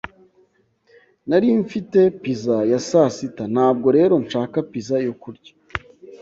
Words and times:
Nari 1.29 1.47
mfite 1.63 1.99
pizza 2.21 2.55
ya 2.71 2.79
sasita, 2.89 3.43
ntabwo 3.53 3.87
rero 3.97 4.15
nshaka 4.25 4.57
pizza 4.71 4.95
yo 5.05 5.13
kurya. 5.21 5.51